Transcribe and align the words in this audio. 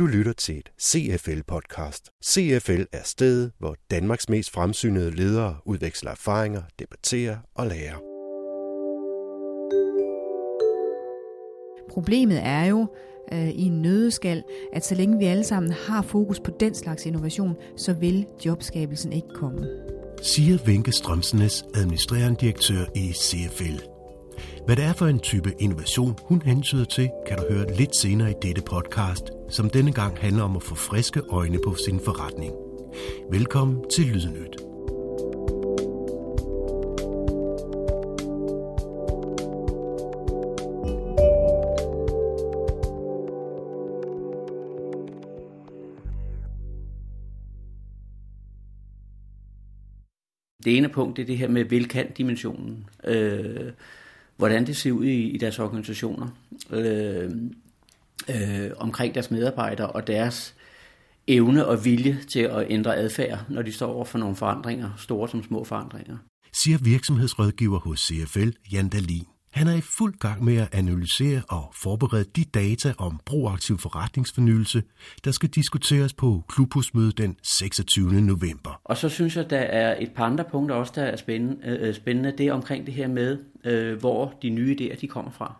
Du 0.00 0.06
lytter 0.06 0.32
til 0.32 0.58
et 0.58 0.70
CFL-podcast. 0.82 2.20
CFL 2.24 2.82
er 2.92 3.02
stedet, 3.04 3.52
hvor 3.58 3.76
Danmarks 3.90 4.28
mest 4.28 4.50
fremsynede 4.50 5.10
ledere 5.10 5.56
udveksler 5.64 6.10
erfaringer, 6.10 6.62
debatterer 6.78 7.36
og 7.54 7.66
lærer. 7.66 7.96
Problemet 11.90 12.40
er 12.42 12.64
jo 12.64 12.86
øh, 13.32 13.48
i 13.48 13.62
en 13.62 13.82
nødeskal, 13.82 14.42
at 14.72 14.84
så 14.84 14.94
længe 14.94 15.18
vi 15.18 15.24
alle 15.24 15.44
sammen 15.44 15.72
har 15.72 16.02
fokus 16.02 16.40
på 16.40 16.50
den 16.60 16.74
slags 16.74 17.06
innovation, 17.06 17.56
så 17.76 17.92
vil 17.92 18.26
jobskabelsen 18.46 19.12
ikke 19.12 19.28
komme. 19.34 19.68
Siger 20.22 20.58
Vinke 20.66 20.92
Strømsenes, 20.92 21.64
administrerende 21.74 22.40
direktør 22.40 22.84
i 22.94 23.12
CFL. 23.12 23.99
Hvad 24.66 24.76
det 24.76 24.84
er 24.84 24.92
for 24.92 25.06
en 25.06 25.18
type 25.20 25.54
innovation, 25.58 26.18
hun 26.22 26.42
hensyder 26.42 26.84
til, 26.84 27.10
kan 27.26 27.38
du 27.38 27.44
høre 27.50 27.76
lidt 27.76 27.96
senere 27.96 28.30
i 28.30 28.34
dette 28.42 28.62
podcast, 28.62 29.24
som 29.48 29.70
denne 29.70 29.92
gang 29.92 30.18
handler 30.18 30.42
om 30.42 30.56
at 30.56 30.62
få 30.62 30.74
friske 30.74 31.20
øjne 31.28 31.58
på 31.64 31.74
sin 31.74 32.00
forretning. 32.04 32.52
Velkommen 33.30 33.84
til 33.90 34.04
Lydnyt. 34.06 34.56
Det 50.64 50.76
ene 50.76 50.88
punkt 50.88 51.16
det 51.16 51.22
er 51.22 51.26
det 51.26 51.38
her 51.38 51.48
med 51.48 51.64
velkant-dimensionen. 51.64 52.88
Øh, 53.04 53.72
hvordan 54.40 54.66
det 54.66 54.76
ser 54.76 54.92
ud 54.92 55.04
i, 55.04 55.28
i 55.28 55.38
deres 55.38 55.58
organisationer, 55.58 56.28
øh, 56.70 57.30
øh, 58.28 58.70
omkring 58.76 59.14
deres 59.14 59.30
medarbejdere 59.30 59.90
og 59.90 60.06
deres 60.06 60.54
evne 61.26 61.66
og 61.66 61.84
vilje 61.84 62.18
til 62.28 62.40
at 62.40 62.66
ændre 62.70 62.96
adfærd, 62.96 63.44
når 63.48 63.62
de 63.62 63.72
står 63.72 63.92
over 63.92 64.04
for 64.04 64.18
nogle 64.18 64.36
forandringer, 64.36 64.90
store 64.98 65.28
som 65.28 65.42
små 65.42 65.64
forandringer. 65.64 66.16
Siger 66.52 66.78
virksomhedsrådgiver 66.78 67.78
hos 67.78 68.00
CFL, 68.00 68.50
Jan 68.72 68.88
Dalin. 68.88 69.26
Han 69.50 69.66
er 69.66 69.74
i 69.76 69.80
fuld 69.80 70.14
gang 70.18 70.44
med 70.44 70.56
at 70.56 70.68
analysere 70.72 71.42
og 71.48 71.72
forberede 71.82 72.24
de 72.36 72.44
data 72.44 72.92
om 72.98 73.20
proaktiv 73.26 73.78
forretningsfornyelse, 73.78 74.82
der 75.24 75.30
skal 75.30 75.48
diskuteres 75.48 76.12
på 76.12 76.44
klubhusmødet 76.48 77.18
den 77.18 77.36
26. 77.42 78.20
november. 78.20 78.80
Og 78.84 78.96
så 78.96 79.08
synes 79.08 79.36
jeg, 79.36 79.50
der 79.50 79.58
er 79.58 79.96
et 80.00 80.12
par 80.12 80.24
andre 80.24 80.44
punkter 80.44 80.74
også, 80.74 80.92
der 80.96 81.02
er 81.02 81.16
spændende. 81.16 81.78
Øh, 81.80 81.94
spændende. 81.94 82.32
Det 82.38 82.46
er 82.46 82.52
omkring 82.52 82.86
det 82.86 82.94
her 82.94 83.08
med, 83.08 83.38
øh, 83.64 83.98
hvor 83.98 84.34
de 84.42 84.50
nye 84.50 84.76
idéer 84.80 85.00
de 85.00 85.06
kommer 85.08 85.30
fra. 85.30 85.54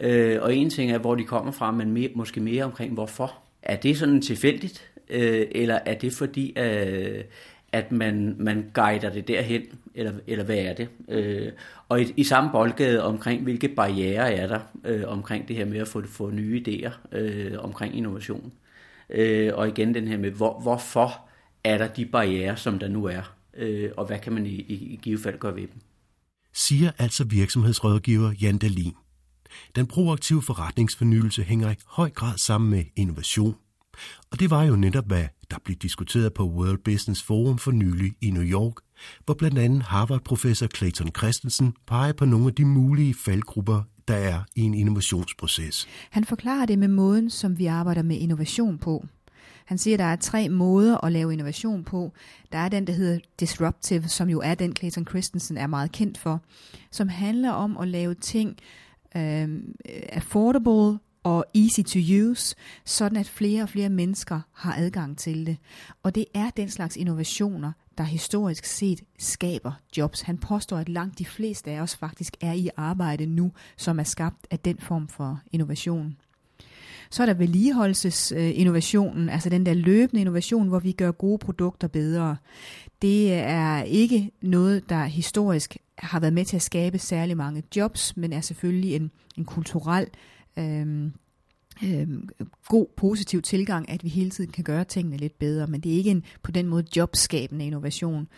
Øh, 0.00 0.42
og 0.42 0.56
en 0.56 0.70
ting 0.70 0.90
er, 0.90 0.98
hvor 0.98 1.14
de 1.14 1.24
kommer 1.24 1.52
fra, 1.52 1.70
men 1.70 1.92
mere, 1.92 2.10
måske 2.14 2.40
mere 2.40 2.64
omkring 2.64 2.94
hvorfor. 2.94 3.34
Er 3.62 3.76
det 3.76 3.98
sådan 3.98 4.22
tilfældigt, 4.22 4.90
øh, 5.08 5.46
eller 5.50 5.78
er 5.86 5.94
det 5.94 6.12
fordi, 6.12 6.56
at 7.72 7.92
man, 7.92 8.36
man 8.38 8.70
guider 8.74 9.10
det 9.10 9.28
derhen, 9.28 9.62
eller, 9.96 10.12
eller 10.26 10.44
hvad 10.44 10.58
er 10.58 10.74
det? 10.74 10.88
Øh, 11.08 11.52
og 11.88 12.00
i, 12.00 12.12
i 12.16 12.24
samme 12.24 12.50
boldgade 12.52 13.02
omkring, 13.02 13.42
hvilke 13.42 13.68
barriere 13.68 14.32
er 14.32 14.46
der 14.46 14.60
øh, 14.84 15.02
omkring 15.06 15.48
det 15.48 15.56
her 15.56 15.64
med 15.64 15.78
at 15.78 15.88
få, 15.88 16.02
få 16.06 16.30
nye 16.30 16.62
idéer 16.68 17.16
øh, 17.16 17.52
omkring 17.58 17.96
innovation. 17.96 18.52
Øh, 19.10 19.52
og 19.54 19.68
igen 19.68 19.94
den 19.94 20.08
her 20.08 20.18
med, 20.18 20.30
hvor, 20.30 20.60
hvorfor 20.60 21.20
er 21.64 21.78
der 21.78 21.88
de 21.88 22.06
barriere, 22.06 22.56
som 22.56 22.78
der 22.78 22.88
nu 22.88 23.04
er, 23.04 23.34
øh, 23.56 23.90
og 23.96 24.06
hvad 24.06 24.18
kan 24.18 24.32
man 24.32 24.46
i, 24.46 24.54
i, 24.54 24.74
i 24.74 24.98
givet 25.02 25.20
fald 25.20 25.38
gøre 25.38 25.56
ved 25.56 25.62
dem? 25.62 25.80
Siger 26.54 26.90
altså 26.98 27.24
virksomhedsrådgiver 27.24 28.32
Jan 28.42 28.58
Dalin. 28.58 28.94
Den 29.76 29.86
proaktive 29.86 30.42
forretningsfornyelse 30.42 31.42
hænger 31.42 31.70
i 31.70 31.74
høj 31.86 32.10
grad 32.10 32.38
sammen 32.38 32.70
med 32.70 32.84
innovation. 32.96 33.54
Og 34.30 34.40
det 34.40 34.50
var 34.50 34.64
jo 34.64 34.76
netop, 34.76 35.06
hvad 35.06 35.24
der 35.50 35.56
blev 35.64 35.76
diskuteret 35.76 36.34
på 36.34 36.42
World 36.42 36.78
Business 36.78 37.22
Forum 37.22 37.58
for 37.58 37.70
nylig 37.70 38.12
i 38.20 38.30
New 38.30 38.42
York, 38.42 38.74
hvor 39.24 39.34
blandt 39.34 39.58
andet 39.58 39.82
Harvard-professor 39.82 40.66
Clayton 40.76 41.10
Christensen 41.16 41.74
peger 41.86 42.12
på 42.12 42.24
nogle 42.24 42.46
af 42.46 42.54
de 42.54 42.64
mulige 42.64 43.14
faldgrupper, 43.14 43.82
der 44.08 44.14
er 44.14 44.40
i 44.56 44.60
en 44.60 44.74
innovationsproces. 44.74 45.88
Han 46.10 46.24
forklarer 46.24 46.66
det 46.66 46.78
med 46.78 46.88
måden, 46.88 47.30
som 47.30 47.58
vi 47.58 47.66
arbejder 47.66 48.02
med 48.02 48.16
innovation 48.16 48.78
på. 48.78 49.06
Han 49.64 49.78
siger, 49.78 49.94
at 49.94 49.98
der 49.98 50.04
er 50.04 50.16
tre 50.16 50.48
måder 50.48 51.04
at 51.04 51.12
lave 51.12 51.32
innovation 51.32 51.84
på. 51.84 52.12
Der 52.52 52.58
er 52.58 52.68
den, 52.68 52.86
der 52.86 52.92
hedder 52.92 53.18
disruptive, 53.40 54.08
som 54.08 54.30
jo 54.30 54.40
er 54.40 54.54
den, 54.54 54.76
Clayton 54.76 55.06
Christensen 55.06 55.56
er 55.56 55.66
meget 55.66 55.92
kendt 55.92 56.18
for, 56.18 56.40
som 56.90 57.08
handler 57.08 57.50
om 57.50 57.76
at 57.76 57.88
lave 57.88 58.14
ting 58.14 58.56
øh, 59.16 59.48
affordable, 60.08 60.98
og 61.26 61.44
easy 61.54 61.80
to 61.80 61.98
use, 61.98 62.56
sådan 62.84 63.18
at 63.18 63.28
flere 63.28 63.62
og 63.62 63.68
flere 63.68 63.88
mennesker 63.88 64.40
har 64.52 64.74
adgang 64.78 65.18
til 65.18 65.46
det. 65.46 65.56
Og 66.02 66.14
det 66.14 66.24
er 66.34 66.50
den 66.50 66.70
slags 66.70 66.96
innovationer, 66.96 67.72
der 67.98 68.04
historisk 68.04 68.64
set 68.64 69.02
skaber 69.18 69.72
jobs. 69.96 70.20
Han 70.20 70.38
påstår, 70.38 70.76
at 70.76 70.88
langt 70.88 71.18
de 71.18 71.24
fleste 71.24 71.70
af 71.70 71.80
os 71.80 71.96
faktisk 71.96 72.36
er 72.40 72.52
i 72.52 72.70
arbejde 72.76 73.26
nu, 73.26 73.52
som 73.76 73.98
er 73.98 74.04
skabt 74.04 74.46
af 74.50 74.58
den 74.58 74.78
form 74.78 75.08
for 75.08 75.40
innovation. 75.52 76.16
Så 77.10 77.22
er 77.22 77.26
der 77.26 77.34
vedligeholdelsesinnovationen, 77.34 79.28
øh, 79.28 79.34
altså 79.34 79.48
den 79.48 79.66
der 79.66 79.74
løbende 79.74 80.20
innovation, 80.20 80.68
hvor 80.68 80.78
vi 80.78 80.92
gør 80.92 81.10
gode 81.10 81.38
produkter 81.38 81.88
bedre. 81.88 82.36
Det 83.02 83.32
er 83.32 83.82
ikke 83.82 84.30
noget, 84.42 84.88
der 84.88 85.04
historisk 85.04 85.76
har 85.98 86.20
været 86.20 86.32
med 86.32 86.44
til 86.44 86.56
at 86.56 86.62
skabe 86.62 86.98
særlig 86.98 87.36
mange 87.36 87.62
jobs, 87.76 88.16
men 88.16 88.32
er 88.32 88.40
selvfølgelig 88.40 88.96
en, 88.96 89.10
en 89.36 89.44
kulturel 89.44 90.06
øh, 90.58 91.10
øh, 91.84 92.08
god, 92.68 92.86
positiv 92.96 93.42
tilgang, 93.42 93.90
at 93.90 94.04
vi 94.04 94.08
hele 94.08 94.30
tiden 94.30 94.52
kan 94.52 94.64
gøre 94.64 94.84
tingene 94.84 95.16
lidt 95.16 95.38
bedre, 95.38 95.66
men 95.66 95.80
det 95.80 95.92
er 95.92 95.96
ikke 95.96 96.10
en 96.10 96.24
på 96.42 96.50
den 96.50 96.66
måde 96.66 96.84
jobskabende 96.96 97.66
innovation. 97.66 98.28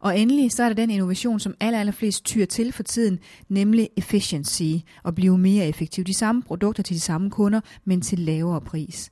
Og 0.00 0.18
endelig 0.18 0.52
så 0.52 0.62
er 0.62 0.68
der 0.68 0.74
den 0.74 0.90
innovation, 0.90 1.40
som 1.40 1.54
aller, 1.60 1.80
aller 1.80 1.92
flest 1.92 2.24
tyr 2.24 2.44
til 2.44 2.72
for 2.72 2.82
tiden, 2.82 3.18
nemlig 3.48 3.88
efficiency, 3.96 4.84
og 5.02 5.14
blive 5.14 5.38
mere 5.38 5.66
effektiv. 5.66 6.04
De 6.04 6.14
samme 6.14 6.42
produkter 6.42 6.82
til 6.82 6.96
de 6.96 7.00
samme 7.00 7.30
kunder, 7.30 7.60
men 7.84 8.00
til 8.00 8.18
lavere 8.18 8.60
pris. 8.60 9.10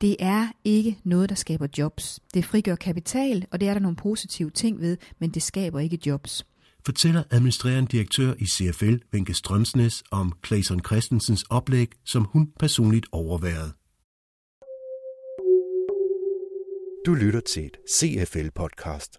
Det 0.00 0.16
er 0.18 0.48
ikke 0.64 0.98
noget, 1.04 1.28
der 1.28 1.34
skaber 1.34 1.66
jobs. 1.78 2.20
Det 2.34 2.44
frigør 2.44 2.74
kapital, 2.74 3.46
og 3.50 3.60
det 3.60 3.68
er 3.68 3.72
der 3.72 3.80
nogle 3.80 3.96
positive 3.96 4.50
ting 4.50 4.80
ved, 4.80 4.96
men 5.18 5.30
det 5.30 5.42
skaber 5.42 5.80
ikke 5.80 5.98
jobs 6.06 6.46
fortæller 6.88 7.22
administrerende 7.30 7.88
direktør 7.88 8.34
i 8.38 8.46
CFL, 8.46 8.94
Venke 9.12 9.34
Strømsnes, 9.34 10.02
om 10.10 10.32
Clayton 10.46 10.80
Christensens 10.86 11.44
oplæg, 11.50 11.88
som 12.04 12.24
hun 12.24 12.52
personligt 12.58 13.06
overværede. 13.12 13.72
Du 17.06 17.14
lytter 17.14 17.40
til 17.40 17.64
et 17.66 17.76
CFL-podcast. 17.90 19.10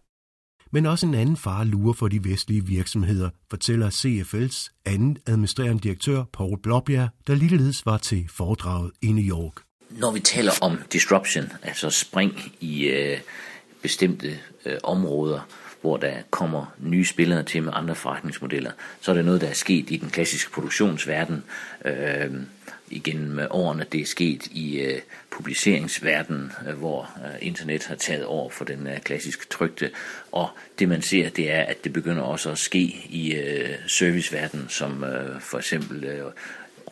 Men 0.72 0.86
også 0.86 1.06
en 1.06 1.14
anden 1.14 1.38
far 1.38 1.64
lurer 1.64 1.94
for 1.94 2.08
de 2.08 2.24
vestlige 2.24 2.66
virksomheder, 2.66 3.30
fortæller 3.50 3.90
CFL's 3.90 4.82
anden 4.86 5.18
administrerende 5.28 5.84
direktør, 5.84 6.24
Paul 6.34 6.62
Blåbjerg, 6.62 7.10
der 7.28 7.36
ligeledes 7.36 7.86
var 7.86 7.98
til 7.98 8.30
foredraget 8.30 8.92
i 9.02 9.12
New 9.12 9.38
York. 9.38 9.54
Når 9.90 10.12
vi 10.12 10.20
taler 10.20 10.52
om 10.62 10.78
disruption, 10.94 11.46
altså 11.64 11.90
spring 11.90 12.34
i 12.60 12.88
øh, 12.88 13.20
bestemte 13.82 14.40
øh, 14.66 14.78
områder, 14.84 15.42
hvor 15.82 15.98
der 15.98 16.14
kommer 16.30 16.76
nye 16.78 17.06
spillere 17.06 17.44
til 17.44 17.64
med 17.64 17.74
andre 17.76 17.96
forretningsmodeller, 17.96 18.72
så 19.02 19.12
er 19.12 19.16
det 19.16 19.26
noget, 19.26 19.42
der 19.42 19.48
er 19.48 19.54
sket 19.54 19.92
i 19.92 19.98
den 19.98 20.10
klassiske 20.10 20.52
produktionsverden 20.52 21.44
øh, 21.86 22.32
igennem 22.90 23.40
årene. 23.50 23.86
Det 23.92 24.02
er 24.02 24.06
sket 24.06 24.46
i 24.46 24.80
øh, 24.80 25.00
publiceringsverdenen, 25.30 26.52
øh, 26.68 26.74
hvor 26.74 27.10
øh, 27.26 27.48
internet 27.48 27.86
har 27.86 27.96
taget 27.96 28.26
over 28.26 28.50
for 28.50 28.66
den 28.66 28.88
øh, 28.88 29.00
klassisk 29.00 29.50
trygte. 29.50 29.92
Og 30.32 30.50
det 30.80 30.90
man 30.90 31.02
ser, 31.02 31.30
det 31.30 31.52
er, 31.52 31.64
at 31.64 31.84
det 31.84 31.94
begynder 31.94 32.22
også 32.22 32.52
at 32.52 32.58
ske 32.58 33.06
i 33.10 33.34
øh, 33.34 33.70
serviceverdenen, 33.88 34.70
som 34.70 35.04
øh, 35.04 35.42
for 35.42 35.58
eksempel 35.58 36.04
øh, 36.04 36.26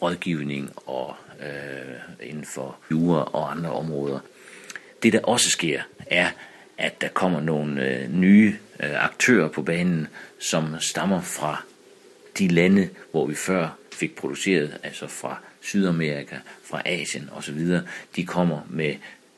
rådgivning 0.01 0.71
og 0.85 1.15
øh, 1.39 2.27
inden 2.29 2.45
for 2.45 2.77
jura 2.91 3.29
og 3.33 3.51
andre 3.51 3.71
områder. 3.71 4.19
Det 5.03 5.13
der 5.13 5.21
også 5.23 5.49
sker, 5.49 5.81
er, 6.05 6.29
at 6.77 7.01
der 7.01 7.07
kommer 7.07 7.41
nogle 7.41 7.87
øh, 7.87 8.13
nye 8.13 8.55
øh, 8.79 9.03
aktører 9.03 9.47
på 9.47 9.61
banen, 9.61 10.07
som 10.39 10.75
stammer 10.79 11.21
fra 11.21 11.63
de 12.39 12.47
lande, 12.47 12.89
hvor 13.11 13.25
vi 13.25 13.35
før 13.35 13.77
fik 13.93 14.15
produceret, 14.15 14.77
altså 14.83 15.07
fra 15.07 15.39
Sydamerika, 15.61 16.35
fra 16.63 16.81
Asien 16.85 17.29
osv., 17.35 17.59
de 18.15 18.25
kommer 18.25 18.61
med 18.69 18.95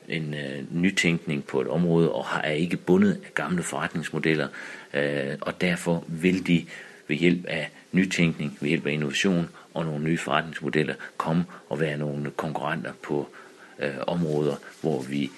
en 0.07 0.33
øh, 0.33 0.81
nytænkning 0.81 1.43
på 1.43 1.61
et 1.61 1.67
område 1.67 2.11
og 2.11 2.25
har, 2.25 2.41
er 2.41 2.51
ikke 2.51 2.77
bundet 2.77 3.11
af 3.25 3.33
gamle 3.33 3.63
forretningsmodeller, 3.63 4.47
øh, 4.93 5.37
og 5.41 5.61
derfor 5.61 6.03
vil 6.07 6.47
de 6.47 6.65
ved 7.07 7.15
hjælp 7.15 7.45
af 7.45 7.69
nytænkning, 7.91 8.57
ved 8.61 8.69
hjælp 8.69 8.85
af 8.85 8.91
innovation 8.91 9.49
og 9.73 9.85
nogle 9.85 10.03
nye 10.03 10.17
forretningsmodeller 10.17 10.95
komme 11.17 11.45
og 11.69 11.79
være 11.79 11.97
nogle 11.97 12.31
konkurrenter 12.31 12.93
på 13.03 13.29
øh, 13.79 13.95
områder, 14.07 14.55
hvor 14.81 15.01
vi 15.01 15.31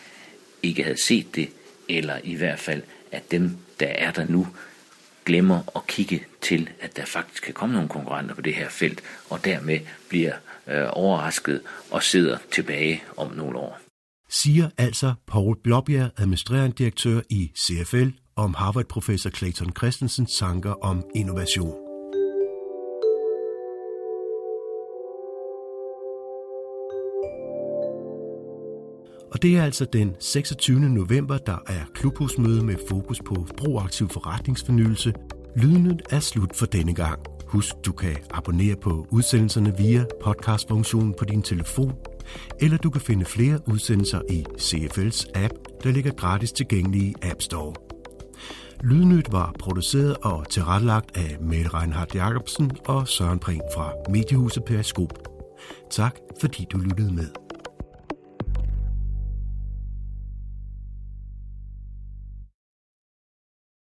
ikke 0.64 0.84
havde 0.84 1.04
set 1.04 1.36
det, 1.36 1.50
eller 1.98 2.20
i 2.24 2.36
hvert 2.36 2.60
fald, 2.60 2.84
at 3.12 3.32
dem, 3.32 3.58
der 3.80 3.88
er 3.88 4.12
der 4.12 4.26
nu, 4.30 4.48
glemmer 5.26 5.60
at 5.76 5.88
kigge 5.88 6.24
til, 6.42 6.70
at 6.80 6.98
der 6.98 7.06
faktisk 7.06 7.44
kan 7.44 7.54
komme 7.54 7.74
nogle 7.74 7.90
konkurrenter 7.90 8.36
på 8.36 8.42
det 8.42 8.54
her 8.54 8.70
felt, 8.70 9.02
og 9.30 9.46
dermed 9.46 9.80
bliver 10.10 10.34
øh, 10.68 10.88
overrasket 10.90 11.62
og 11.92 12.04
sidder 12.04 12.38
tilbage 12.52 13.04
om 13.18 13.32
nogle 13.32 13.58
år. 13.60 13.80
siger 14.30 14.70
altså 14.78 15.14
Paul 15.28 15.58
Blåbjerg, 15.64 16.10
administrerende 16.18 16.76
direktør 16.78 17.22
i 17.30 17.52
CFL, 17.58 18.08
om 18.36 18.54
Harvard-professor 18.54 19.30
Clayton 19.30 19.74
Christensens 19.78 20.38
tanker 20.38 20.72
om 20.72 21.04
innovation. 21.16 21.91
Og 29.32 29.42
det 29.42 29.58
er 29.58 29.64
altså 29.64 29.86
den 29.94 30.16
26. 30.20 30.80
november, 30.80 31.38
der 31.38 31.58
er 31.68 31.82
klubhusmøde 31.94 32.66
med 32.66 32.76
fokus 32.90 33.20
på 33.26 33.48
proaktiv 33.58 34.10
forretningsfornyelse. 34.10 35.14
Lyden 35.56 36.00
er 36.10 36.20
slut 36.20 36.56
for 36.56 36.66
denne 36.66 36.94
gang. 36.94 37.20
Husk, 37.48 37.76
du 37.86 37.92
kan 37.92 38.18
abonnere 38.32 38.76
på 38.76 39.08
udsendelserne 39.10 39.78
via 39.78 40.06
podcastfunktionen 40.24 41.14
på 41.20 41.26
din 41.26 41.42
telefon, 41.42 41.94
eller 42.60 42.78
du 42.78 42.90
kan 42.90 43.02
finde 43.02 43.26
flere 43.26 43.60
udsendelser 43.68 44.22
i 44.30 44.46
CFL's 44.58 45.32
app, 45.36 45.54
der 45.84 45.92
ligger 45.92 46.12
gratis 46.12 46.52
tilgængelig 46.52 47.02
i 47.02 47.14
App 47.22 47.42
Store. 47.42 47.74
Lydnyt 48.84 49.32
var 49.32 49.56
produceret 49.60 50.18
og 50.18 50.50
tilrettelagt 50.50 51.18
af 51.18 51.38
Mette 51.42 51.70
Reinhardt 51.74 52.16
Jacobsen 52.16 52.72
og 52.86 53.08
Søren 53.08 53.40
Prehn 53.40 53.62
fra 53.76 53.92
Mediehuset 54.10 54.64
Periskop. 54.64 55.14
Tak 55.92 56.16
fordi 56.42 56.68
du 56.72 56.78
lyttede 56.78 57.14
med. 57.14 57.51